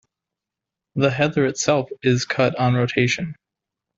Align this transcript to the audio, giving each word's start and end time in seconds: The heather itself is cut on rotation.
The 0.95 1.11
heather 1.11 1.45
itself 1.45 1.91
is 2.01 2.25
cut 2.25 2.55
on 2.57 2.73
rotation. 2.73 3.35